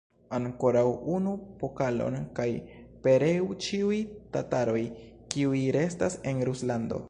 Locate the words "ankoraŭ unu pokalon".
0.35-2.15